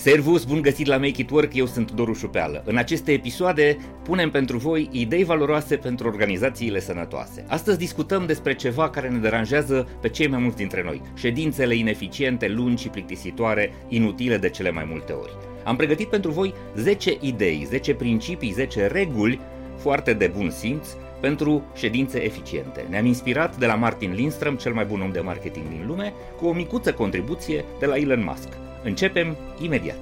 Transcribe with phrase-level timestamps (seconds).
[0.00, 2.62] Servus, bun găsit la Make It Work, eu sunt Doru Șupeală.
[2.66, 7.44] În aceste episoade punem pentru voi idei valoroase pentru organizațiile sănătoase.
[7.48, 11.02] Astăzi discutăm despre ceva care ne deranjează pe cei mai mulți dintre noi.
[11.14, 15.32] Ședințele ineficiente, lungi și plictisitoare, inutile de cele mai multe ori.
[15.64, 19.40] Am pregătit pentru voi 10 idei, 10 principii, 10 reguli
[19.76, 20.88] foarte de bun simț
[21.20, 22.86] pentru ședințe eficiente.
[22.88, 26.46] Ne-am inspirat de la Martin Lindström, cel mai bun om de marketing din lume, cu
[26.46, 28.69] o micuță contribuție de la Elon Musk.
[28.84, 29.98] Începem imediat!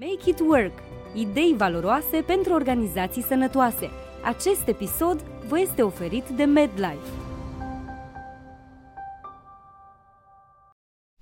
[0.00, 0.72] Make it work!
[1.14, 3.90] Idei valoroase pentru organizații sănătoase.
[4.24, 7.21] Acest episod vă este oferit de MedLife.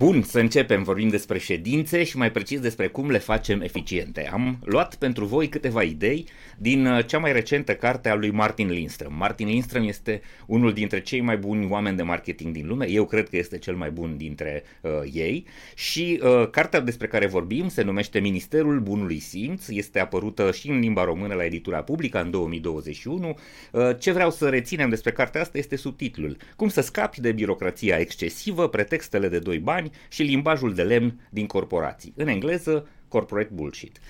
[0.00, 0.82] Bun, să începem.
[0.82, 4.28] Vorbim despre ședințe și mai precis despre cum le facem eficiente.
[4.32, 6.26] Am luat pentru voi câteva idei
[6.58, 9.08] din uh, cea mai recentă carte a lui Martin Lindström.
[9.08, 12.88] Martin Lindström este unul dintre cei mai buni oameni de marketing din lume.
[12.88, 15.46] Eu cred că este cel mai bun dintre uh, ei.
[15.74, 19.68] Și uh, cartea despre care vorbim se numește Ministerul Bunului Simț.
[19.68, 23.38] Este apărută și în limba română la editura publică în 2021.
[23.72, 26.36] Uh, ce vreau să reținem despre cartea asta este subtitlul.
[26.56, 31.46] Cum să scapi de birocrația excesivă, pretextele de doi bani și limbajul de lemn din
[31.46, 32.12] corporații.
[32.16, 34.00] În engleză, corporate bullshit.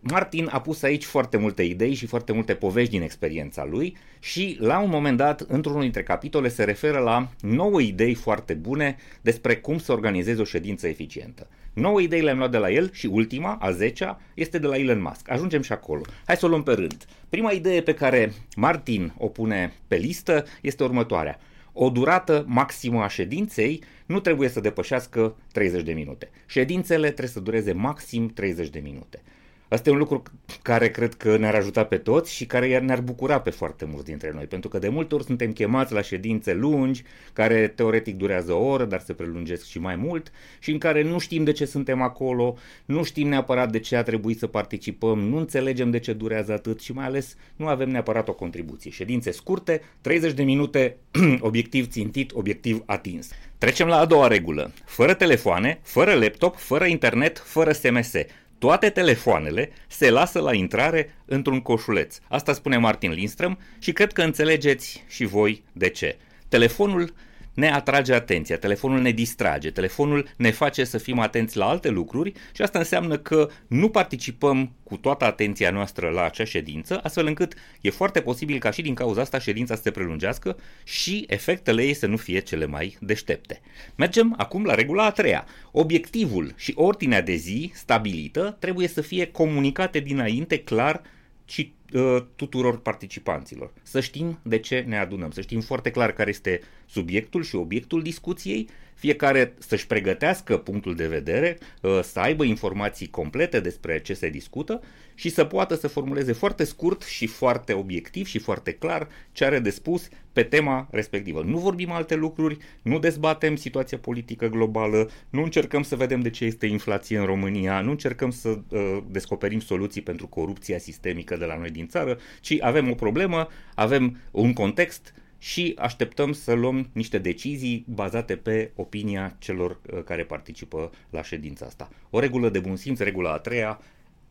[0.00, 4.56] Martin a pus aici foarte multe idei și foarte multe povești din experiența lui și
[4.60, 9.56] la un moment dat, într-unul dintre capitole, se referă la nouă idei foarte bune despre
[9.56, 11.46] cum să organizezi o ședință eficientă.
[11.72, 15.00] Nouă idei le-am luat de la el și ultima, a zecea, este de la Elon
[15.02, 15.30] Musk.
[15.30, 16.00] Ajungem și acolo.
[16.26, 17.04] Hai să o luăm pe rând.
[17.28, 21.38] Prima idee pe care Martin o pune pe listă este următoarea
[21.80, 26.30] o durată maximă a ședinței nu trebuie să depășească 30 de minute.
[26.46, 29.22] Ședințele trebuie să dureze maxim 30 de minute.
[29.68, 30.22] Asta e un lucru
[30.62, 34.30] care cred că ne-ar ajuta pe toți și care ne-ar bucura pe foarte mulți dintre
[34.34, 37.02] noi, pentru că de multe ori suntem chemați la ședințe lungi,
[37.32, 41.18] care teoretic durează o oră, dar se prelungesc și mai mult, și în care nu
[41.18, 45.36] știm de ce suntem acolo, nu știm neapărat de ce a trebuit să participăm, nu
[45.36, 48.90] înțelegem de ce durează atât și mai ales nu avem neapărat o contribuție.
[48.90, 50.96] Ședințe scurte, 30 de minute,
[51.40, 53.30] obiectiv țintit, obiectiv atins.
[53.58, 54.70] Trecem la a doua regulă.
[54.84, 58.12] Fără telefoane, fără laptop, fără internet, fără SMS
[58.58, 62.18] toate telefoanele se lasă la intrare într-un coșuleț.
[62.28, 66.16] Asta spune Martin Lindström și cred că înțelegeți și voi de ce.
[66.48, 67.14] Telefonul
[67.58, 72.32] ne atrage atenția, telefonul ne distrage, telefonul ne face să fim atenți la alte lucruri
[72.52, 77.54] și asta înseamnă că nu participăm cu toată atenția noastră la acea ședință, astfel încât
[77.80, 81.94] e foarte posibil ca și din cauza asta ședința să se prelungească și efectele ei
[81.94, 83.60] să nu fie cele mai deștepte.
[83.94, 85.46] Mergem acum la regula a treia.
[85.72, 91.02] Obiectivul și ordinea de zi stabilită trebuie să fie comunicate dinainte clar
[91.48, 93.72] și uh, tuturor participanților.
[93.82, 98.02] Să știm de ce ne adunăm, să știm foarte clar care este subiectul și obiectul
[98.02, 104.28] discuției fiecare să-și pregătească punctul de vedere, uh, să aibă informații complete despre ce se
[104.28, 104.80] discută
[105.14, 109.58] și să poată să formuleze foarte scurt și foarte obiectiv și foarte clar ce are
[109.58, 111.42] de spus pe tema respectivă.
[111.42, 116.44] Nu vorbim alte lucruri, nu dezbatem situația politică globală, nu încercăm să vedem de ce
[116.44, 121.58] este inflație în România, nu încercăm să uh, descoperim soluții pentru corupția sistemică de la
[121.58, 127.18] noi din țară, ci avem o problemă, avem un context, și așteptăm să luăm niște
[127.18, 131.88] decizii bazate pe opinia celor uh, care participă la ședința asta.
[132.10, 133.80] O regulă de bun simț, regula a treia,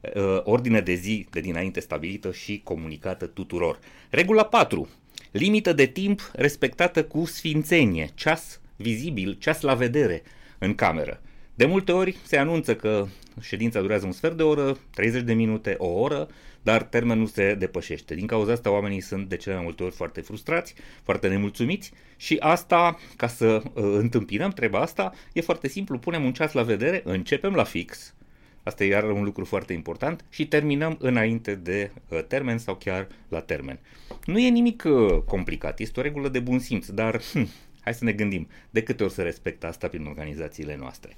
[0.01, 3.79] uh, ordine de zi de dinainte stabilită și comunicată tuturor.
[4.09, 4.89] Regula 4.
[5.31, 10.23] Limită de timp respectată cu sfințenie, ceas vizibil, ceas la vedere
[10.57, 11.21] în cameră.
[11.57, 13.07] De multe ori se anunță că
[13.41, 16.27] ședința durează un sfert de oră, 30 de minute, o oră,
[16.61, 18.15] dar termenul se depășește.
[18.15, 20.73] Din cauza asta oamenii sunt de cele mai multe ori foarte frustrați,
[21.03, 26.33] foarte nemulțumiți și asta, ca să uh, întâmpinăm treaba asta, e foarte simplu, punem un
[26.33, 28.13] ceas la vedere, începem la fix,
[28.63, 33.07] asta e iar un lucru foarte important, și terminăm înainte de uh, termen sau chiar
[33.27, 33.79] la termen.
[34.25, 37.47] Nu e nimic uh, complicat, este o regulă de bun simț, dar hm,
[37.81, 41.15] hai să ne gândim de câte ori se respectă asta prin organizațiile noastre.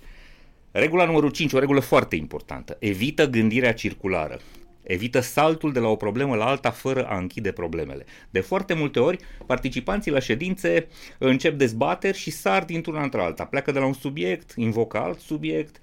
[0.72, 2.78] Regula numărul 5, o regulă foarte importantă.
[2.80, 4.40] Evită gândirea circulară.
[4.84, 8.06] Evită saltul de la o problemă la alta fără a închide problemele.
[8.30, 10.88] De foarte multe ori, participanții la ședințe
[11.18, 13.46] încep dezbateri și sar dintr-una într-alta.
[13.46, 15.80] Pleacă de la un subiect, invocă alt subiect,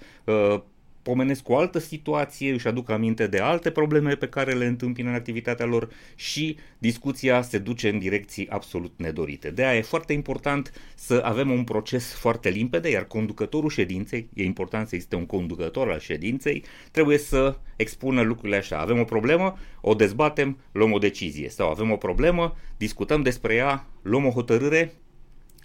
[1.07, 5.09] uh, pomenesc o altă situație, își aduc aminte de alte probleme pe care le întâmpină
[5.09, 9.49] în activitatea lor și discuția se duce în direcții absolut nedorite.
[9.49, 14.43] De aia e foarte important să avem un proces foarte limpede, iar conducătorul ședinței, e
[14.43, 18.77] important să existe un conducător al ședinței, trebuie să expună lucrurile așa.
[18.77, 21.49] Avem o problemă, o dezbatem, luăm o decizie.
[21.49, 24.93] Sau avem o problemă, discutăm despre ea, luăm o hotărâre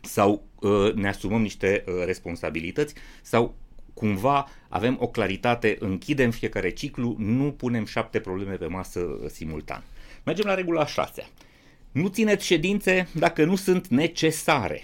[0.02, 3.54] sau uh, ne asumăm niște uh, responsabilități sau
[3.94, 9.00] cumva avem o claritate, închidem fiecare ciclu, nu punem șapte probleme pe masă
[9.32, 9.82] simultan.
[10.24, 11.26] Mergem la regula 6.
[11.92, 14.82] Nu țineți ședințe dacă nu sunt necesare.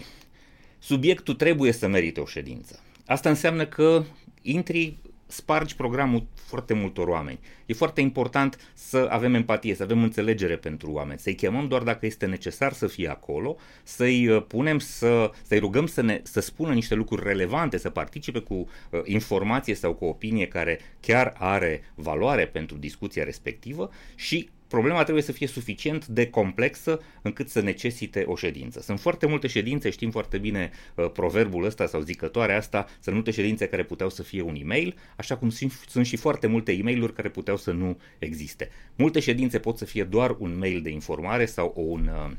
[0.78, 2.80] Subiectul trebuie să merite o ședință.
[3.06, 4.04] Asta înseamnă că
[4.42, 4.96] intri
[5.28, 7.38] spargi programul foarte multor oameni.
[7.66, 12.06] E foarte important să avem empatie, să avem înțelegere pentru oameni, să-i chemăm doar dacă
[12.06, 16.72] este necesar să fie acolo, să-i uh, punem să, să-i rugăm să, ne, să spună
[16.72, 22.46] niște lucruri relevante, să participe cu uh, informație sau cu opinie care chiar are valoare
[22.46, 28.36] pentru discuția respectivă și problema trebuie să fie suficient de complexă încât să necesite o
[28.36, 28.80] ședință.
[28.80, 33.30] Sunt foarte multe ședințe, știm foarte bine uh, proverbul ăsta sau zicătoarea asta, sunt multe
[33.30, 36.82] ședințe care puteau să fie un e-mail, așa cum sunt, sunt și foarte multe e
[36.82, 38.68] mail care puteau să nu existe.
[38.94, 42.30] Multe ședințe pot să fie doar un mail de informare sau un uh,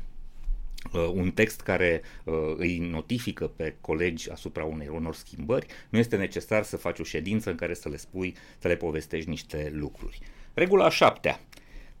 [0.92, 6.16] Uh, un text care uh, îi notifică pe colegi asupra unei unor schimbări, nu este
[6.16, 10.18] necesar să faci o ședință în care să le spui, să le povestești niște lucruri.
[10.54, 11.40] Regula a șaptea.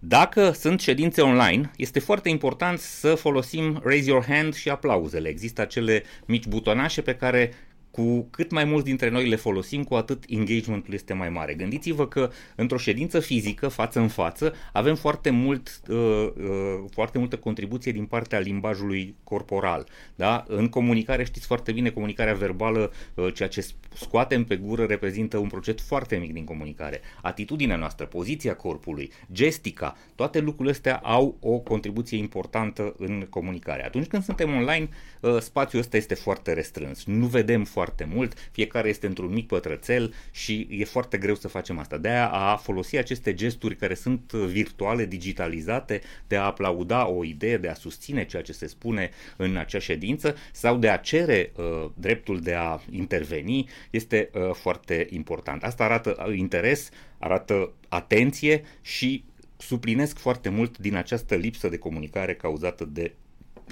[0.02, 5.28] Dacă sunt ședințe online, este foarte important să folosim raise your hand și aplauzele.
[5.28, 7.52] Există acele mici butonașe pe care
[7.90, 11.54] cu cât mai mulți dintre noi le folosim, cu atât engagementul este mai mare.
[11.54, 17.36] Gândiți-vă că într-o ședință fizică, față în față, avem foarte, mult, uh, uh, foarte multă
[17.36, 19.86] contribuție din partea limbajului corporal.
[20.14, 20.44] Da?
[20.48, 25.48] În comunicare, știți foarte bine, comunicarea verbală, uh, ceea ce scoatem pe gură reprezintă un
[25.48, 27.00] procent foarte mic din comunicare.
[27.22, 33.84] Atitudinea noastră, poziția corpului, gestica, toate lucrurile astea au o contribuție importantă în comunicare.
[33.84, 34.88] Atunci când suntem online,
[35.20, 37.04] uh, spațiul ăsta este foarte restrâns.
[37.04, 41.48] Nu vedem foarte foarte mult, fiecare este într-un mic pătrățel și e foarte greu să
[41.48, 41.98] facem asta.
[41.98, 47.56] De aia a folosi aceste gesturi care sunt virtuale, digitalizate, de a aplauda o idee,
[47.56, 51.90] de a susține ceea ce se spune în acea ședință sau de a cere uh,
[51.94, 55.62] dreptul de a interveni este uh, foarte important.
[55.62, 59.24] Asta arată uh, interes, arată atenție și
[59.56, 63.12] suplinesc foarte mult din această lipsă de comunicare cauzată de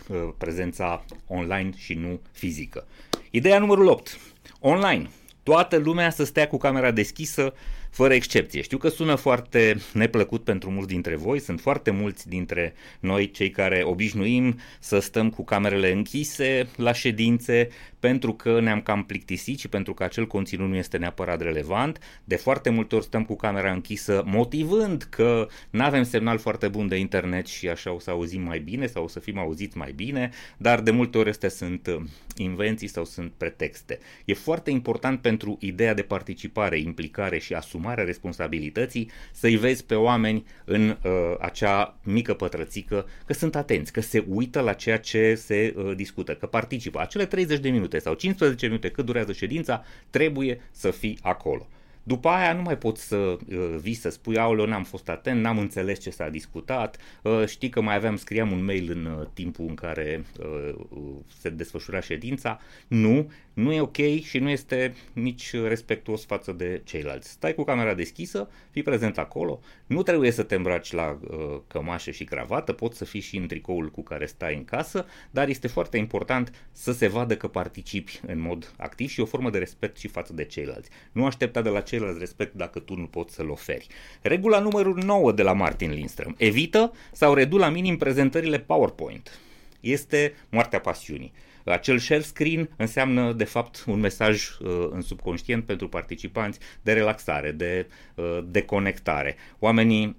[0.09, 2.87] uh, prezența online și nu fizică.
[3.31, 4.19] Ideea numărul 8.
[4.61, 5.09] Online.
[5.43, 7.55] Toată lumea să stea cu camera deschisă,
[7.91, 8.61] fără excepție.
[8.63, 13.51] Știu că sună foarte neplăcut pentru mulți dintre voi, sunt foarte mulți dintre noi cei
[13.51, 17.69] care obișnuim să stăm cu camerele închise la ședințe
[18.01, 21.99] pentru că ne-am cam plictisit și pentru că acel conținut nu este neapărat relevant.
[22.25, 26.89] De foarte multe ori stăm cu camera închisă motivând că nu avem semnal foarte bun
[26.89, 29.93] de internet și așa o să auzim mai bine sau o să fim auziți mai
[29.93, 32.01] bine, dar de multe ori astea sunt uh,
[32.37, 33.99] invenții sau sunt pretexte.
[34.25, 40.45] E foarte important pentru ideea de participare, implicare și asumarea responsabilității să-i vezi pe oameni
[40.65, 41.11] în uh,
[41.41, 46.35] acea mică pătrățică că sunt atenți, că se uită la ceea ce se uh, discută,
[46.35, 47.01] că participă.
[47.01, 51.69] Acele 30 de minute minute sau 15 minute cât durează ședința, trebuie să fii acolo.
[52.03, 53.39] După aia nu mai poți să uh,
[53.81, 57.81] vii să spui, aoleo, n-am fost atent, n-am înțeles ce s-a discutat, uh, știi că
[57.81, 61.01] mai aveam, scriam un mail în uh, timpul în care uh, uh,
[61.41, 62.61] se desfășura ședința.
[62.89, 67.31] Nu, nu e ok și nu este nici respectuos față de ceilalți.
[67.31, 72.11] Stai cu camera deschisă, fii prezent acolo, nu trebuie să te îmbraci la uh, cămașă
[72.11, 75.69] și cravată, poți să fii și în tricoul cu care stai în casă, dar este
[75.69, 79.97] foarte important să se vadă că participi în mod activ și o formă de respect
[79.97, 80.91] și față de ceilalți.
[81.13, 83.87] Nu aștepta de la ceilalți respect dacă tu nu poți să-l oferi.
[84.23, 86.37] Regula numărul 9 de la Martin Lindström.
[86.37, 89.39] Evită sau redu la minim prezentările PowerPoint.
[89.81, 91.33] Este moartea pasiunii.
[91.71, 97.51] Acel share screen înseamnă, de fapt, un mesaj uh, în subconștient pentru participanți de relaxare,
[97.51, 99.37] de uh, deconectare.
[99.59, 100.17] Oamenii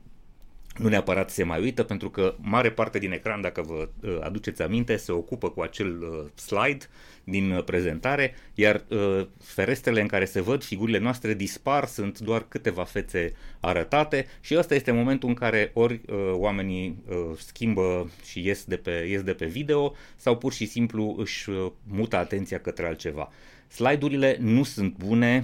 [0.79, 4.61] nu neapărat se mai uită, pentru că mare parte din ecran, dacă vă uh, aduceți
[4.61, 6.85] aminte, se ocupă cu acel uh, slide
[7.23, 12.45] din uh, prezentare, iar uh, ferestrele în care se văd figurile noastre dispar, sunt doar
[12.47, 18.45] câteva fețe arătate și ăsta este momentul în care ori uh, oamenii uh, schimbă și
[18.45, 22.59] ies de, pe, ies de pe video sau pur și simplu își uh, mută atenția
[22.59, 23.31] către altceva.
[23.67, 25.43] Slide-urile nu sunt bune,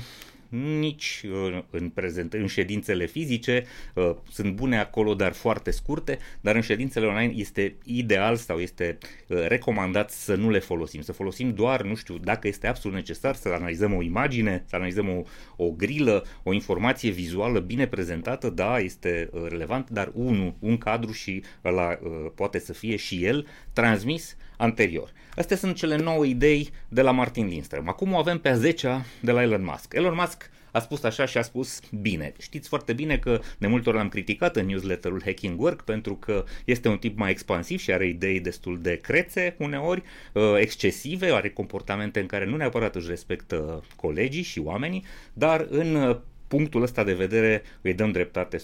[0.49, 6.55] nici uh, în, prezent, în ședințele fizice, uh, sunt bune acolo, dar foarte scurte, dar
[6.55, 8.97] în ședințele online este ideal sau este
[9.27, 13.35] uh, recomandat să nu le folosim, să folosim doar, nu știu, dacă este absolut necesar
[13.35, 15.23] să analizăm o imagine, să analizăm o,
[15.55, 21.43] o grilă, o informație vizuală bine prezentată, da, este relevant, dar unul, un cadru și
[21.63, 21.99] ăla
[22.35, 25.12] poate să fie și el transmis anterior.
[25.35, 27.85] Astea sunt cele 9 idei de la Martin Lindström.
[27.85, 29.93] Acum o avem pe a 10 de la Elon Musk.
[29.93, 32.33] Elon Musk a spus așa și a spus bine.
[32.39, 36.43] Știți foarte bine că de multe ori l-am criticat în newsletterul Hacking Work pentru că
[36.65, 41.50] este un tip mai expansiv și are idei destul de crețe uneori, uh, excesive, are
[41.50, 47.03] comportamente în care nu neapărat își respectă colegii și oamenii, dar în uh, punctul ăsta
[47.03, 48.62] de vedere îi dăm dreptate 100%.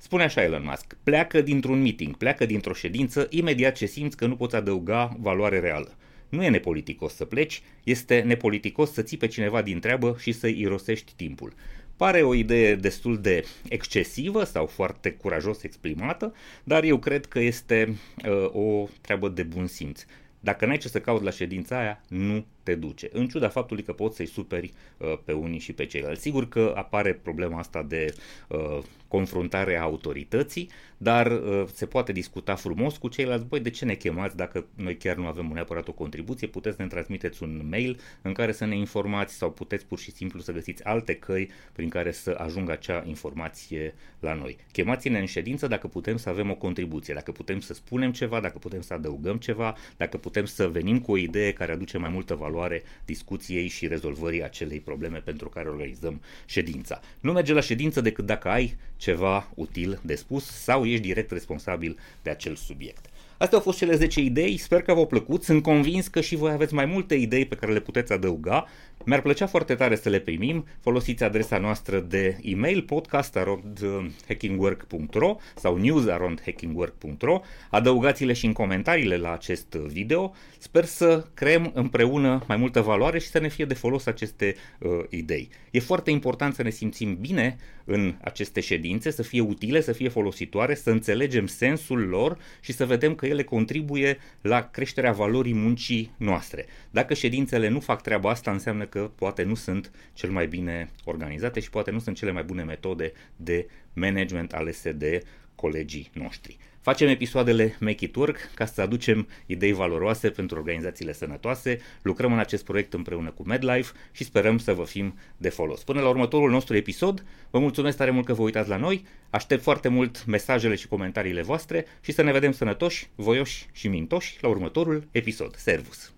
[0.00, 4.36] Spune așa Elon Musk, pleacă dintr-un meeting, pleacă dintr-o ședință imediat ce simți că nu
[4.36, 5.96] poți adăuga valoare reală.
[6.28, 10.60] Nu e nepoliticos să pleci, este nepoliticos să ții pe cineva din treabă și să-i
[10.60, 11.52] irosești timpul.
[11.96, 17.96] Pare o idee destul de excesivă sau foarte curajos exprimată, dar eu cred că este
[18.28, 20.04] uh, o treabă de bun simț.
[20.40, 23.92] Dacă n-ai ce să cauți la ședința aia, nu te duce, în ciuda faptului că
[23.92, 26.22] poți să-i superi uh, pe unii și pe ceilalți.
[26.22, 28.14] Sigur că apare problema asta de
[28.48, 33.84] uh, confruntare a autorității, dar uh, se poate discuta frumos cu ceilalți, băi, de ce
[33.84, 37.66] ne chemați dacă noi chiar nu avem neapărat o contribuție, puteți să ne transmiteți un
[37.70, 41.50] mail în care să ne informați sau puteți pur și simplu să găsiți alte căi
[41.72, 44.56] prin care să ajungă acea informație la noi.
[44.72, 48.58] Chemați-ne în ședință dacă putem să avem o contribuție, dacă putem să spunem ceva, dacă
[48.58, 52.34] putem să adăugăm ceva, dacă putem să venim cu o idee care aduce mai multă
[52.34, 57.00] valoare valoare discuției și rezolvării acelei probleme pentru care organizăm ședința.
[57.20, 61.98] Nu merge la ședință decât dacă ai ceva util de spus sau ești direct responsabil
[62.22, 63.06] de acel subiect.
[63.38, 66.50] Astea au fost cele 10 idei, sper că v-au plăcut, sunt convins că și voi
[66.50, 68.66] aveți mai multe idei pe care le puteți adăuga.
[69.04, 77.40] Mi-ar plăcea foarte tare să le primim, folosiți adresa noastră de e-mail podcast.hackingwork.ro sau news.hackingwork.ro
[77.70, 80.34] Adăugați-le și în comentariile la acest video.
[80.58, 84.90] Sper să creăm împreună mai multă valoare și să ne fie de folos aceste uh,
[85.08, 85.48] idei.
[85.70, 90.08] E foarte important să ne simțim bine în aceste ședințe, să fie utile, să fie
[90.08, 96.12] folositoare, să înțelegem sensul lor și să vedem că ele contribuie la creșterea valorii muncii
[96.16, 96.66] noastre.
[96.90, 101.60] Dacă ședințele nu fac treaba asta, înseamnă că poate nu sunt cel mai bine organizate
[101.60, 105.22] și poate nu sunt cele mai bune metode de management alese de
[105.54, 106.58] colegii noștri.
[106.80, 112.38] Facem episoadele Make It Work ca să aducem idei valoroase pentru organizațiile sănătoase, lucrăm în
[112.38, 115.84] acest proiect împreună cu MedLife și sperăm să vă fim de folos.
[115.84, 119.62] Până la următorul nostru episod, vă mulțumesc tare mult că vă uitați la noi, aștept
[119.62, 124.48] foarte mult mesajele și comentariile voastre și să ne vedem sănătoși, voioși și mintoși la
[124.48, 125.56] următorul episod.
[125.56, 126.17] Servus!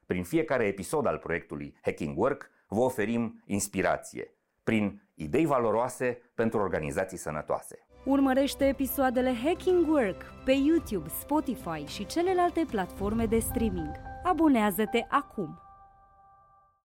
[0.11, 7.17] prin fiecare episod al proiectului Hacking Work, vă oferim inspirație, prin idei valoroase pentru organizații
[7.17, 7.87] sănătoase.
[8.05, 13.91] Urmărește episoadele Hacking Work pe YouTube, Spotify și celelalte platforme de streaming.
[14.23, 15.70] Abonează-te acum!